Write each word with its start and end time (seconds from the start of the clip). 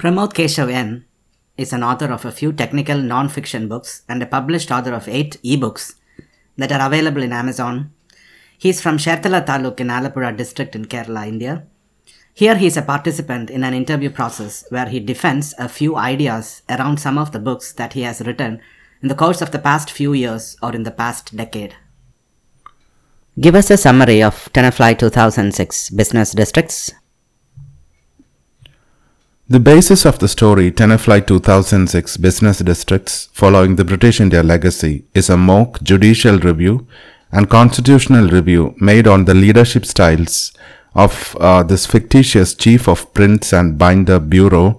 Pramod 0.00 0.32
Keshav 0.32 0.72
N 0.72 1.04
is 1.58 1.74
an 1.74 1.82
author 1.82 2.06
of 2.06 2.24
a 2.24 2.32
few 2.32 2.54
technical 2.54 2.96
non-fiction 2.96 3.68
books 3.68 4.00
and 4.08 4.22
a 4.22 4.26
published 4.26 4.72
author 4.72 4.94
of 4.94 5.06
eight 5.06 5.36
ebooks 5.44 5.96
that 6.56 6.72
are 6.72 6.86
available 6.86 7.22
in 7.22 7.34
Amazon. 7.34 7.92
He 8.56 8.70
is 8.70 8.80
from 8.80 8.96
Sherthala 8.96 9.44
Taluk 9.44 9.78
in 9.78 9.88
Alappuzha 9.88 10.34
district 10.34 10.74
in 10.74 10.86
Kerala, 10.86 11.28
India. 11.28 11.66
Here 12.32 12.56
he 12.56 12.66
is 12.66 12.78
a 12.78 12.82
participant 12.82 13.50
in 13.50 13.62
an 13.62 13.74
interview 13.74 14.08
process 14.08 14.64
where 14.70 14.88
he 14.88 15.00
defends 15.00 15.54
a 15.58 15.68
few 15.68 15.96
ideas 15.96 16.62
around 16.70 16.98
some 16.98 17.18
of 17.18 17.32
the 17.32 17.38
books 17.38 17.74
that 17.74 17.92
he 17.92 18.00
has 18.00 18.22
written 18.22 18.58
in 19.02 19.08
the 19.08 19.14
course 19.14 19.42
of 19.42 19.50
the 19.50 19.58
past 19.58 19.90
few 19.90 20.14
years 20.14 20.56
or 20.62 20.74
in 20.74 20.84
the 20.84 20.90
past 20.90 21.36
decade. 21.36 21.74
Give 23.38 23.54
us 23.54 23.70
a 23.70 23.76
summary 23.76 24.22
of 24.22 24.50
Tenafly 24.54 24.98
2006 24.98 25.90
business 25.90 26.32
districts. 26.32 26.90
The 29.50 29.58
basis 29.58 30.06
of 30.06 30.20
the 30.20 30.28
story, 30.28 30.70
Tenafly 30.70 31.26
2006 31.26 32.18
Business 32.18 32.60
Districts 32.60 33.28
Following 33.32 33.74
the 33.74 33.84
British 33.84 34.20
India 34.20 34.44
Legacy, 34.44 35.06
is 35.12 35.28
a 35.28 35.36
mock 35.36 35.82
judicial 35.82 36.38
review 36.38 36.86
and 37.32 37.50
constitutional 37.50 38.28
review 38.28 38.76
made 38.78 39.08
on 39.08 39.24
the 39.24 39.34
leadership 39.34 39.84
styles 39.84 40.52
of 40.94 41.36
uh, 41.40 41.64
this 41.64 41.84
fictitious 41.84 42.54
chief 42.54 42.86
of 42.88 43.12
prints 43.12 43.52
and 43.52 43.76
binder 43.76 44.20
bureau 44.20 44.78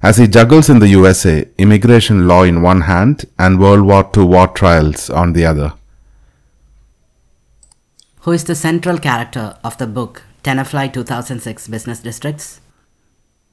as 0.00 0.18
he 0.18 0.28
juggles 0.28 0.70
in 0.70 0.78
the 0.78 0.90
USA 0.90 1.44
immigration 1.58 2.28
law 2.28 2.44
in 2.44 2.62
one 2.62 2.82
hand 2.82 3.24
and 3.40 3.58
World 3.58 3.84
War 3.84 4.08
II 4.16 4.22
war 4.26 4.46
trials 4.46 5.10
on 5.10 5.32
the 5.32 5.44
other. 5.44 5.72
Who 8.20 8.30
is 8.30 8.44
the 8.44 8.54
central 8.54 8.98
character 8.98 9.56
of 9.64 9.76
the 9.78 9.88
book 9.88 10.22
Tenafly 10.44 10.92
2006 10.92 11.66
Business 11.66 11.98
Districts? 11.98 12.60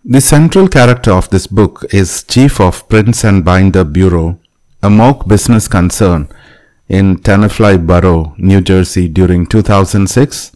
The 0.05 0.20
central 0.20 0.67
character 0.67 1.12
of 1.12 1.30
this 1.30 1.48
book 1.48 1.85
is 1.91 2.25
Chief 2.25 2.59
of 2.59 2.89
Prints 2.89 3.23
and 3.23 3.45
Binder 3.45 3.85
Bureau, 3.85 4.38
a 4.82 4.90
mock 4.90 5.29
business 5.29 5.70
concern 5.70 6.27
in 6.90 7.15
Tenafly 7.20 7.87
Borough, 7.87 8.35
New 8.37 8.59
Jersey 8.59 9.07
during 9.07 9.46
2006. 9.46 10.51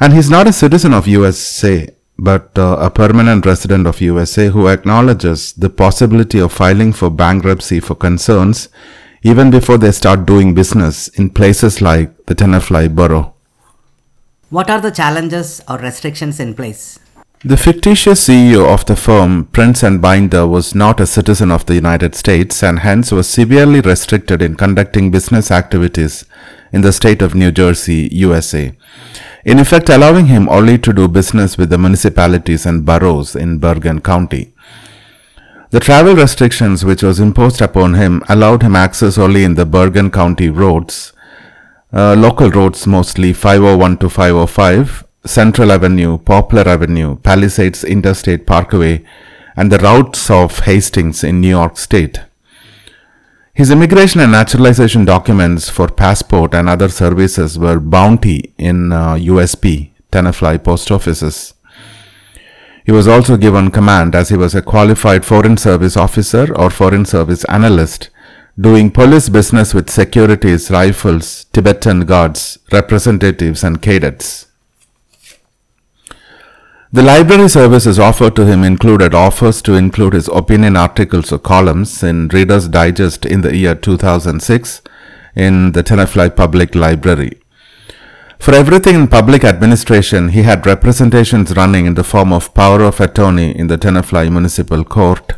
And 0.00 0.12
he's 0.12 0.28
not 0.28 0.46
a 0.46 0.52
citizen 0.52 0.92
of 0.92 1.06
USA, 1.06 1.88
but 2.18 2.58
uh, 2.58 2.76
a 2.78 2.90
permanent 2.90 3.46
resident 3.46 3.86
of 3.86 4.02
USA 4.02 4.48
who 4.48 4.68
acknowledges 4.68 5.54
the 5.54 5.70
possibility 5.70 6.38
of 6.38 6.52
filing 6.52 6.92
for 6.92 7.08
bankruptcy 7.08 7.80
for 7.80 7.94
concerns 7.94 8.68
even 9.22 9.50
before 9.50 9.78
they 9.78 9.92
start 9.92 10.26
doing 10.26 10.52
business 10.52 11.08
in 11.08 11.30
places 11.30 11.80
like 11.80 12.26
the 12.26 12.34
Tenafly 12.34 12.94
Borough. 12.94 13.32
What 14.50 14.68
are 14.68 14.82
the 14.82 14.90
challenges 14.90 15.62
or 15.66 15.78
restrictions 15.78 16.38
in 16.38 16.52
place? 16.52 16.98
The 17.44 17.56
fictitious 17.56 18.26
CEO 18.26 18.66
of 18.66 18.84
the 18.86 18.96
firm, 18.96 19.44
Prints 19.52 19.84
and 19.84 20.02
Binder, 20.02 20.44
was 20.44 20.74
not 20.74 20.98
a 20.98 21.06
citizen 21.06 21.52
of 21.52 21.64
the 21.66 21.76
United 21.76 22.16
States 22.16 22.64
and 22.64 22.80
hence 22.80 23.12
was 23.12 23.28
severely 23.28 23.80
restricted 23.80 24.42
in 24.42 24.56
conducting 24.56 25.12
business 25.12 25.52
activities 25.52 26.24
in 26.72 26.80
the 26.80 26.92
state 26.92 27.22
of 27.22 27.36
New 27.36 27.52
Jersey, 27.52 28.08
USA. 28.10 28.76
In 29.44 29.60
effect, 29.60 29.88
allowing 29.88 30.26
him 30.26 30.48
only 30.48 30.78
to 30.78 30.92
do 30.92 31.06
business 31.06 31.56
with 31.56 31.70
the 31.70 31.78
municipalities 31.78 32.66
and 32.66 32.84
boroughs 32.84 33.36
in 33.36 33.60
Bergen 33.60 34.00
County. 34.00 34.52
The 35.70 35.78
travel 35.78 36.16
restrictions 36.16 36.84
which 36.84 37.04
was 37.04 37.20
imposed 37.20 37.62
upon 37.62 37.94
him 37.94 38.20
allowed 38.28 38.64
him 38.64 38.74
access 38.74 39.16
only 39.16 39.44
in 39.44 39.54
the 39.54 39.64
Bergen 39.64 40.10
County 40.10 40.48
roads, 40.48 41.12
uh, 41.92 42.16
local 42.18 42.50
roads 42.50 42.84
mostly 42.84 43.32
501 43.32 43.98
to 43.98 44.08
505, 44.08 45.04
Central 45.24 45.72
Avenue, 45.72 46.18
Poplar 46.18 46.68
Avenue, 46.68 47.16
Palisades 47.16 47.84
Interstate 47.84 48.46
Parkway, 48.46 49.04
and 49.56 49.72
the 49.72 49.78
routes 49.78 50.30
of 50.30 50.60
Hastings 50.60 51.24
in 51.24 51.40
New 51.40 51.48
York 51.48 51.76
State. 51.76 52.20
His 53.52 53.70
immigration 53.70 54.20
and 54.20 54.30
naturalization 54.30 55.04
documents 55.04 55.68
for 55.68 55.88
passport 55.88 56.54
and 56.54 56.68
other 56.68 56.88
services 56.88 57.58
were 57.58 57.80
bounty 57.80 58.54
in 58.56 58.92
uh, 58.92 59.14
USP, 59.14 59.90
Tenafly 60.12 60.62
post 60.62 60.92
offices. 60.92 61.54
He 62.86 62.92
was 62.92 63.08
also 63.08 63.36
given 63.36 63.70
command 63.70 64.14
as 64.14 64.28
he 64.28 64.36
was 64.36 64.54
a 64.54 64.62
qualified 64.62 65.24
foreign 65.24 65.56
service 65.56 65.96
officer 65.96 66.54
or 66.56 66.70
foreign 66.70 67.04
service 67.04 67.44
analyst 67.44 68.10
doing 68.60 68.90
police 68.90 69.28
business 69.28 69.72
with 69.72 69.88
securities, 69.88 70.68
rifles, 70.68 71.44
Tibetan 71.52 72.06
guards, 72.06 72.58
representatives 72.72 73.62
and 73.62 73.80
cadets. 73.80 74.47
The 76.90 77.02
library 77.02 77.50
services 77.50 77.98
offered 77.98 78.34
to 78.36 78.46
him 78.46 78.64
included 78.64 79.12
offers 79.12 79.60
to 79.62 79.74
include 79.74 80.14
his 80.14 80.26
opinion 80.28 80.74
articles 80.74 81.30
or 81.30 81.38
columns 81.38 82.02
in 82.02 82.28
Reader's 82.28 82.66
Digest 82.66 83.26
in 83.26 83.42
the 83.42 83.54
year 83.54 83.74
2006 83.74 84.80
in 85.36 85.72
the 85.72 85.84
Tenafly 85.84 86.34
Public 86.34 86.74
Library. 86.74 87.42
For 88.38 88.54
everything 88.54 88.94
in 88.94 89.06
public 89.06 89.44
administration, 89.44 90.30
he 90.30 90.44
had 90.44 90.64
representations 90.64 91.54
running 91.54 91.84
in 91.84 91.92
the 91.92 92.04
form 92.04 92.32
of 92.32 92.54
power 92.54 92.82
of 92.82 93.00
attorney 93.02 93.54
in 93.54 93.66
the 93.66 93.76
Tenafly 93.76 94.32
Municipal 94.32 94.82
Court. 94.82 95.34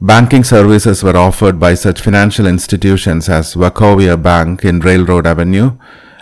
Banking 0.00 0.42
services 0.42 1.02
were 1.02 1.18
offered 1.18 1.60
by 1.60 1.74
such 1.74 2.00
financial 2.00 2.46
institutions 2.46 3.28
as 3.28 3.56
Wachovia 3.56 4.16
Bank 4.22 4.64
in 4.64 4.80
Railroad 4.80 5.26
Avenue, 5.26 5.76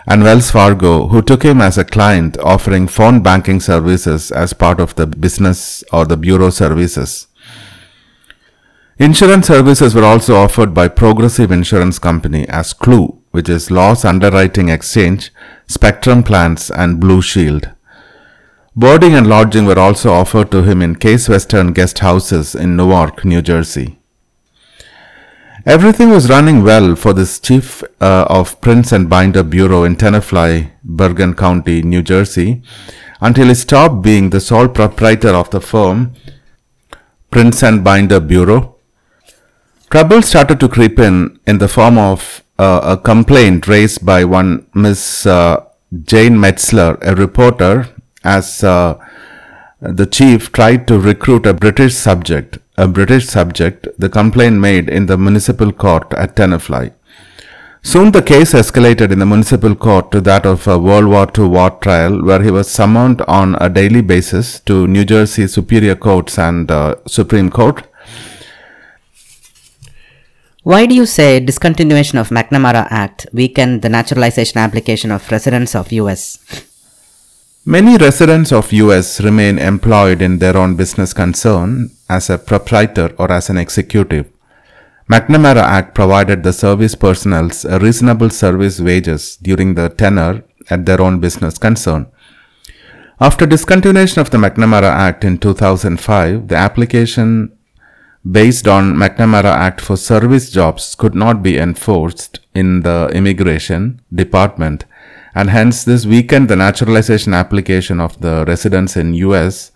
and 0.07 0.23
Wells 0.23 0.51
Fargo, 0.51 1.07
who 1.07 1.21
took 1.21 1.43
him 1.43 1.61
as 1.61 1.77
a 1.77 1.85
client 1.85 2.37
offering 2.39 2.87
phone 2.87 3.23
banking 3.23 3.59
services 3.59 4.31
as 4.31 4.53
part 4.53 4.79
of 4.79 4.95
the 4.95 5.07
business 5.07 5.83
or 5.91 6.05
the 6.05 6.17
bureau 6.17 6.49
services. 6.49 7.27
Insurance 8.97 9.47
services 9.47 9.93
were 9.93 10.05
also 10.05 10.35
offered 10.35 10.73
by 10.73 10.87
Progressive 10.87 11.51
Insurance 11.51 11.99
Company 11.99 12.47
as 12.47 12.71
Clue, 12.71 13.19
which 13.31 13.49
is 13.49 13.69
Loss 13.69 14.05
Underwriting 14.05 14.69
Exchange, 14.69 15.31
Spectrum 15.67 16.23
Plans, 16.23 16.71
and 16.71 16.99
Blue 16.99 17.21
Shield. 17.21 17.71
Boarding 18.75 19.13
and 19.13 19.27
lodging 19.27 19.65
were 19.65 19.79
also 19.79 20.11
offered 20.13 20.51
to 20.51 20.63
him 20.63 20.81
in 20.81 20.95
Case 20.95 21.27
Western 21.27 21.73
guest 21.73 21.99
houses 21.99 22.55
in 22.55 22.75
Newark, 22.75 23.25
New 23.25 23.41
Jersey. 23.41 23.99
Everything 25.65 26.11
was 26.11 26.29
running 26.29 26.61
well 26.61 26.95
for 26.95 27.11
this 27.11 27.39
chief 27.39 27.81
uh, 27.99 28.27
of 28.29 28.61
Prints 28.61 28.91
and 28.91 29.09
Binder 29.09 29.41
Bureau 29.41 29.83
in 29.83 29.95
Tenafly, 29.95 30.69
Bergen 30.83 31.33
County, 31.33 31.81
New 31.81 32.03
Jersey, 32.03 32.61
until 33.19 33.47
he 33.47 33.55
stopped 33.55 34.03
being 34.03 34.29
the 34.29 34.39
sole 34.39 34.67
proprietor 34.67 35.29
of 35.29 35.49
the 35.49 35.59
firm, 35.59 36.13
Prints 37.31 37.63
and 37.63 37.83
Binder 37.83 38.19
Bureau. 38.19 38.75
Trouble 39.89 40.21
started 40.21 40.59
to 40.59 40.69
creep 40.69 40.99
in 40.99 41.39
in 41.47 41.57
the 41.57 41.67
form 41.67 41.97
of 41.97 42.43
uh, 42.59 42.81
a 42.83 42.97
complaint 42.97 43.67
raised 43.67 44.05
by 44.05 44.23
one 44.23 44.67
Miss 44.75 45.25
uh, 45.25 45.65
Jane 46.03 46.35
Metzler, 46.35 46.99
a 47.01 47.15
reporter, 47.15 47.89
as 48.23 48.63
uh, 48.63 49.03
the 49.81 50.05
chief 50.05 50.51
tried 50.51 50.87
to 50.87 50.99
recruit 50.99 51.47
a 51.47 51.55
British 51.55 51.95
subject 51.95 52.59
a 52.77 52.87
British 52.87 53.27
subject, 53.27 53.87
the 53.97 54.09
complaint 54.09 54.57
made 54.59 54.89
in 54.89 55.05
the 55.05 55.17
municipal 55.17 55.71
court 55.71 56.13
at 56.13 56.35
Tenafly. 56.35 56.93
Soon 57.81 58.11
the 58.11 58.21
case 58.21 58.53
escalated 58.53 59.11
in 59.11 59.19
the 59.19 59.25
municipal 59.27 59.75
court 59.75 60.11
to 60.11 60.19
that 60.21 60.45
of 60.45 60.67
a 60.67 60.77
World 60.79 61.05
War 61.05 61.27
II 61.37 61.49
war 61.49 61.69
trial 61.69 62.25
where 62.25 62.41
he 62.41 62.49
was 62.49 62.67
summoned 62.67 63.21
on 63.23 63.55
a 63.61 63.69
daily 63.69 64.01
basis 64.01 64.59
to 64.61 64.87
New 64.87 65.05
Jersey 65.05 65.45
Superior 65.47 65.95
Courts 65.95 66.39
and 66.39 66.71
uh, 66.71 66.95
Supreme 67.05 67.51
Court. 67.51 67.83
Why 70.63 70.87
do 70.87 70.95
you 70.95 71.05
say 71.05 71.39
discontinuation 71.39 72.19
of 72.19 72.29
McNamara 72.29 72.87
Act 72.89 73.27
weakened 73.31 73.83
the 73.83 73.89
naturalization 73.89 74.57
application 74.57 75.11
of 75.11 75.29
residents 75.31 75.75
of 75.75 75.91
US? 75.91 76.39
Many 77.67 77.97
residents 77.97 78.51
of 78.51 78.71
US 78.73 79.19
remain 79.21 79.57
employed 79.57 80.21
in 80.21 80.37
their 80.37 80.55
own 80.55 80.75
business 80.75 81.13
concern 81.13 81.89
as 82.07 82.29
a 82.29 82.37
proprietor 82.37 83.11
or 83.17 83.31
as 83.31 83.49
an 83.49 83.57
executive. 83.57 84.27
McNamara 85.09 85.63
Act 85.63 85.95
provided 85.95 86.43
the 86.43 86.53
service 86.53 86.93
personnel 86.93 87.49
a 87.67 87.79
reasonable 87.79 88.29
service 88.29 88.79
wages 88.79 89.37
during 89.37 89.73
the 89.73 89.89
tenure 89.89 90.43
at 90.69 90.85
their 90.85 91.01
own 91.01 91.19
business 91.19 91.57
concern. 91.57 92.05
After 93.19 93.47
discontinuation 93.47 94.19
of 94.19 94.29
the 94.29 94.37
McNamara 94.37 94.91
Act 95.07 95.23
in 95.23 95.39
2005, 95.39 96.49
the 96.49 96.55
application 96.55 97.51
based 98.29 98.67
on 98.67 98.93
McNamara 98.93 99.45
Act 99.45 99.81
for 99.81 99.97
service 99.97 100.51
jobs 100.51 100.93
could 100.93 101.15
not 101.15 101.41
be 101.41 101.57
enforced 101.57 102.41
in 102.53 102.83
the 102.83 103.09
immigration 103.11 104.01
department 104.13 104.85
and 105.35 105.49
hence 105.49 105.83
this 105.83 106.05
weakened 106.05 106.49
the 106.49 106.55
naturalization 106.55 107.33
application 107.33 107.99
of 107.99 108.19
the 108.21 108.45
residents 108.47 108.95
in 108.95 109.13
US 109.15 109.71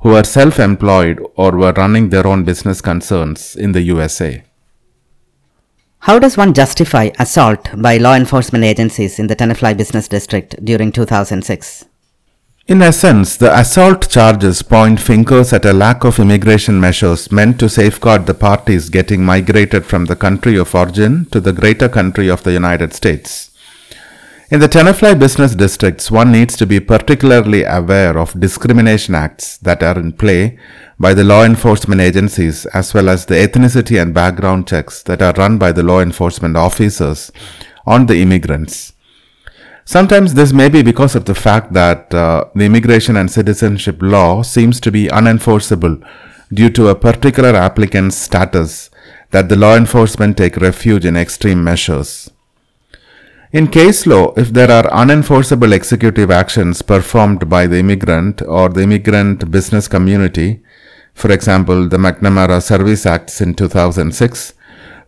who 0.00 0.10
were 0.10 0.24
self-employed 0.24 1.24
or 1.36 1.52
were 1.52 1.72
running 1.72 2.10
their 2.10 2.26
own 2.26 2.44
business 2.44 2.80
concerns 2.82 3.56
in 3.56 3.72
the 3.72 3.80
USA. 3.82 4.44
How 6.00 6.18
does 6.18 6.36
one 6.36 6.52
justify 6.52 7.10
assault 7.18 7.70
by 7.80 7.96
law 7.96 8.14
enforcement 8.14 8.64
agencies 8.64 9.18
in 9.18 9.28
the 9.28 9.36
Tenafly 9.36 9.74
Business 9.74 10.06
District 10.06 10.62
during 10.62 10.92
2006? 10.92 11.86
In 12.66 12.82
essence, 12.82 13.36
the 13.36 13.58
assault 13.58 14.10
charges 14.10 14.62
point 14.62 15.00
fingers 15.00 15.52
at 15.52 15.64
a 15.64 15.72
lack 15.72 16.04
of 16.04 16.18
immigration 16.18 16.80
measures 16.80 17.30
meant 17.32 17.58
to 17.60 17.68
safeguard 17.68 18.26
the 18.26 18.34
parties 18.34 18.90
getting 18.90 19.24
migrated 19.24 19.86
from 19.86 20.06
the 20.06 20.16
country 20.16 20.56
of 20.58 20.74
origin 20.74 21.26
to 21.26 21.40
the 21.40 21.52
greater 21.52 21.88
country 21.88 22.28
of 22.28 22.42
the 22.42 22.52
United 22.52 22.92
States. 22.92 23.53
In 24.50 24.60
the 24.60 24.68
Tenafly 24.68 25.18
business 25.18 25.54
districts, 25.54 26.10
one 26.10 26.30
needs 26.30 26.54
to 26.56 26.66
be 26.66 26.78
particularly 26.78 27.64
aware 27.64 28.18
of 28.18 28.38
discrimination 28.38 29.14
acts 29.14 29.56
that 29.58 29.82
are 29.82 29.98
in 29.98 30.12
play 30.12 30.58
by 30.98 31.14
the 31.14 31.24
law 31.24 31.44
enforcement 31.44 32.02
agencies 32.02 32.66
as 32.66 32.92
well 32.92 33.08
as 33.08 33.24
the 33.24 33.36
ethnicity 33.36 34.00
and 34.00 34.12
background 34.12 34.68
checks 34.68 35.02
that 35.04 35.22
are 35.22 35.32
run 35.38 35.56
by 35.56 35.72
the 35.72 35.82
law 35.82 36.00
enforcement 36.00 36.58
officers 36.58 37.32
on 37.86 38.04
the 38.04 38.20
immigrants. 38.20 38.92
Sometimes 39.86 40.34
this 40.34 40.52
may 40.52 40.68
be 40.68 40.82
because 40.82 41.14
of 41.14 41.24
the 41.24 41.34
fact 41.34 41.72
that 41.72 42.12
uh, 42.12 42.44
the 42.54 42.64
immigration 42.64 43.16
and 43.16 43.30
citizenship 43.30 43.96
law 44.02 44.42
seems 44.42 44.78
to 44.80 44.92
be 44.92 45.06
unenforceable 45.06 46.06
due 46.52 46.68
to 46.68 46.88
a 46.88 46.94
particular 46.94 47.56
applicant's 47.56 48.16
status 48.16 48.90
that 49.30 49.48
the 49.48 49.56
law 49.56 49.74
enforcement 49.74 50.36
take 50.36 50.58
refuge 50.58 51.06
in 51.06 51.16
extreme 51.16 51.64
measures. 51.64 52.30
In 53.54 53.68
case 53.68 54.04
law, 54.04 54.32
if 54.36 54.48
there 54.52 54.68
are 54.68 54.90
unenforceable 54.90 55.72
executive 55.72 56.28
actions 56.28 56.82
performed 56.82 57.48
by 57.48 57.68
the 57.68 57.78
immigrant 57.78 58.42
or 58.42 58.68
the 58.68 58.82
immigrant 58.82 59.48
business 59.48 59.86
community, 59.86 60.60
for 61.14 61.30
example, 61.30 61.88
the 61.88 61.96
McNamara 61.96 62.60
Service 62.60 63.06
Acts 63.06 63.40
in 63.40 63.54
2006, 63.54 64.54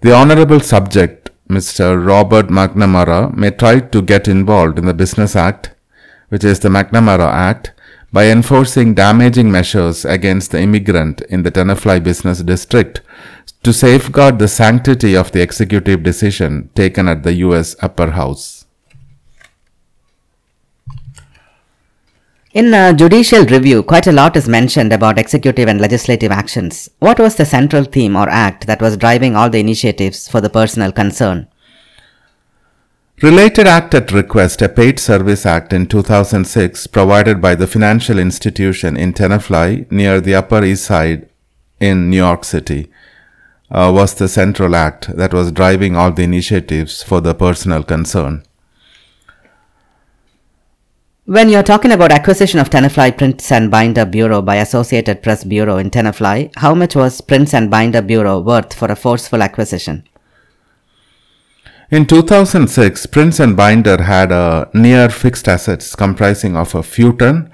the 0.00 0.14
honorable 0.14 0.60
subject 0.60 1.30
Mr. 1.50 2.06
Robert 2.06 2.46
McNamara 2.46 3.36
may 3.36 3.50
try 3.50 3.80
to 3.80 4.00
get 4.00 4.28
involved 4.28 4.78
in 4.78 4.86
the 4.86 4.94
Business 4.94 5.34
Act, 5.34 5.72
which 6.28 6.44
is 6.44 6.60
the 6.60 6.68
McNamara 6.68 7.28
Act, 7.28 7.72
by 8.12 8.28
enforcing 8.28 8.94
damaging 8.94 9.50
measures 9.50 10.04
against 10.04 10.52
the 10.52 10.60
immigrant 10.60 11.20
in 11.22 11.42
the 11.42 11.50
Tenafly 11.50 12.00
Business 12.00 12.42
District 12.42 13.00
to 13.62 13.72
safeguard 13.72 14.38
the 14.38 14.48
sanctity 14.48 15.16
of 15.16 15.32
the 15.32 15.42
executive 15.42 16.02
decision 16.02 16.70
taken 16.74 17.08
at 17.08 17.22
the 17.22 17.34
US 17.34 17.74
Upper 17.82 18.12
House. 18.12 18.64
In 22.52 22.72
a 22.72 22.94
judicial 22.94 23.44
review, 23.44 23.82
quite 23.82 24.06
a 24.06 24.12
lot 24.12 24.34
is 24.34 24.48
mentioned 24.48 24.90
about 24.90 25.18
executive 25.18 25.68
and 25.68 25.78
legislative 25.78 26.32
actions. 26.32 26.88
What 27.00 27.18
was 27.18 27.36
the 27.36 27.44
central 27.44 27.84
theme 27.84 28.16
or 28.16 28.30
act 28.30 28.66
that 28.66 28.80
was 28.80 28.96
driving 28.96 29.36
all 29.36 29.50
the 29.50 29.60
initiatives 29.60 30.26
for 30.26 30.40
the 30.40 30.48
personal 30.48 30.90
concern? 30.90 31.48
Related 33.20 33.66
Act 33.66 33.94
at 33.94 34.12
Request, 34.12 34.62
a 34.62 34.68
paid 34.68 34.98
service 34.98 35.44
act 35.44 35.72
in 35.72 35.86
2006 35.86 36.86
provided 36.86 37.42
by 37.42 37.54
the 37.54 37.66
financial 37.66 38.18
institution 38.18 38.96
in 38.96 39.12
Tenafly 39.12 39.90
near 39.90 40.20
the 40.20 40.34
Upper 40.34 40.64
East 40.64 40.84
Side 40.84 41.28
in 41.78 42.08
New 42.08 42.16
York 42.16 42.44
City, 42.44 42.90
uh, 43.70 43.92
was 43.94 44.14
the 44.14 44.28
central 44.28 44.76
act 44.76 45.16
that 45.16 45.34
was 45.34 45.52
driving 45.52 45.96
all 45.96 46.12
the 46.12 46.22
initiatives 46.22 47.02
for 47.02 47.20
the 47.20 47.34
personal 47.34 47.82
concern. 47.82 48.42
When 51.24 51.48
you're 51.48 51.64
talking 51.64 51.90
about 51.90 52.12
acquisition 52.12 52.60
of 52.60 52.70
Tenafly 52.70 53.18
Prints 53.18 53.50
and 53.50 53.68
Binder 53.68 54.04
Bureau 54.04 54.42
by 54.42 54.56
Associated 54.56 55.24
Press 55.24 55.42
Bureau 55.42 55.76
in 55.76 55.90
Tenafly, 55.90 56.52
how 56.56 56.72
much 56.72 56.94
was 56.94 57.20
Prints 57.20 57.52
and 57.52 57.68
Binder 57.68 58.00
Bureau 58.00 58.38
worth 58.38 58.72
for 58.72 58.92
a 58.92 58.94
forceful 58.94 59.42
acquisition? 59.42 60.04
In 61.90 62.06
2006, 62.06 63.06
Prints 63.06 63.40
and 63.40 63.56
Binder 63.56 64.04
had 64.04 64.30
a 64.30 64.70
near 64.72 65.08
fixed 65.08 65.48
assets 65.48 65.96
comprising 65.96 66.56
of 66.56 66.76
a 66.76 66.82
futon, 66.84 67.52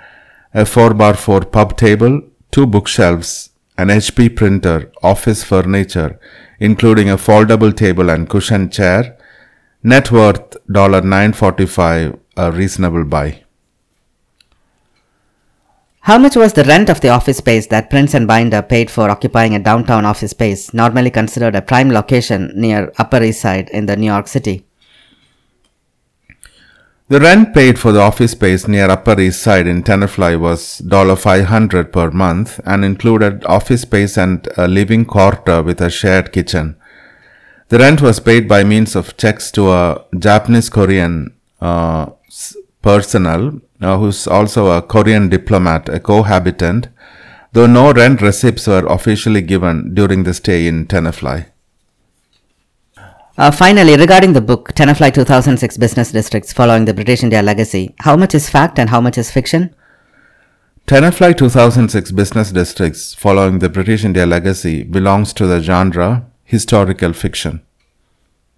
a 0.52 0.64
4x4 0.64 1.50
pub 1.50 1.76
table, 1.78 2.20
two 2.50 2.66
bookshelves, 2.66 3.51
an 3.78 3.88
HP 3.88 4.36
printer, 4.36 4.92
office 5.02 5.42
furniture, 5.44 6.18
including 6.60 7.08
a 7.10 7.16
foldable 7.16 7.74
table 7.74 8.10
and 8.10 8.28
cushion 8.28 8.70
chair, 8.70 9.16
net 9.82 10.12
worth 10.12 10.56
$945, 10.68 12.18
a 12.36 12.52
reasonable 12.52 13.04
buy. 13.04 13.42
How 16.00 16.18
much 16.18 16.34
was 16.34 16.52
the 16.52 16.64
rent 16.64 16.90
of 16.90 17.00
the 17.00 17.10
office 17.10 17.36
space 17.36 17.68
that 17.68 17.88
Prints 17.88 18.14
and 18.14 18.26
Binder 18.26 18.60
paid 18.60 18.90
for 18.90 19.08
occupying 19.08 19.54
a 19.54 19.60
downtown 19.60 20.04
office 20.04 20.32
space, 20.32 20.74
normally 20.74 21.10
considered 21.10 21.54
a 21.54 21.62
prime 21.62 21.90
location 21.90 22.50
near 22.56 22.92
Upper 22.98 23.22
East 23.22 23.40
Side 23.40 23.70
in 23.70 23.86
the 23.86 23.96
New 23.96 24.06
York 24.06 24.26
City? 24.26 24.66
The 27.12 27.20
rent 27.20 27.52
paid 27.52 27.78
for 27.78 27.92
the 27.92 28.00
office 28.00 28.32
space 28.32 28.66
near 28.66 28.88
Upper 28.88 29.20
East 29.20 29.42
Side 29.42 29.66
in 29.66 29.82
Tenafly 29.82 30.40
was 30.40 30.80
$500 30.80 31.92
per 31.92 32.10
month 32.10 32.58
and 32.64 32.86
included 32.86 33.44
office 33.44 33.82
space 33.82 34.16
and 34.16 34.48
a 34.56 34.66
living 34.66 35.04
quarter 35.04 35.62
with 35.62 35.82
a 35.82 35.90
shared 35.90 36.32
kitchen. 36.32 36.74
The 37.68 37.76
rent 37.80 38.00
was 38.00 38.18
paid 38.18 38.48
by 38.48 38.64
means 38.64 38.96
of 38.96 39.18
checks 39.18 39.50
to 39.50 39.72
a 39.72 40.06
Japanese 40.18 40.70
Korean 40.70 41.34
uh, 41.60 42.06
personnel 42.80 43.60
uh, 43.82 43.98
who's 43.98 44.26
also 44.26 44.70
a 44.70 44.80
Korean 44.80 45.28
diplomat, 45.28 45.90
a 45.90 46.00
cohabitant, 46.00 46.88
though 47.52 47.66
no 47.66 47.92
rent 47.92 48.22
receipts 48.22 48.66
were 48.66 48.86
officially 48.86 49.42
given 49.42 49.92
during 49.92 50.22
the 50.22 50.32
stay 50.32 50.66
in 50.66 50.86
Tenafly. 50.86 51.51
Uh, 53.38 53.50
finally, 53.50 53.96
regarding 53.96 54.34
the 54.34 54.42
book 54.42 54.74
Tenafly 54.74 55.12
2006 55.14 55.78
Business 55.78 56.12
Districts 56.12 56.52
Following 56.52 56.84
the 56.84 56.92
British 56.92 57.22
India 57.22 57.42
Legacy, 57.42 57.94
how 58.00 58.14
much 58.14 58.34
is 58.34 58.50
fact 58.50 58.78
and 58.78 58.90
how 58.90 59.00
much 59.00 59.16
is 59.16 59.30
fiction? 59.30 59.74
Tenafly 60.86 61.34
2006 61.38 62.12
Business 62.12 62.52
Districts 62.52 63.14
Following 63.14 63.60
the 63.60 63.70
British 63.70 64.04
India 64.04 64.26
Legacy 64.26 64.82
belongs 64.82 65.32
to 65.32 65.46
the 65.46 65.62
genre 65.62 66.26
historical 66.44 67.14
fiction. 67.14 67.62